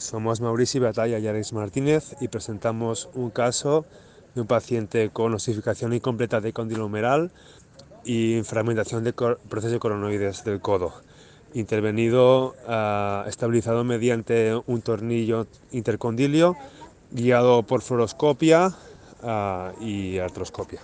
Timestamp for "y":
1.18-1.26, 2.22-2.28, 8.02-8.40, 19.84-20.18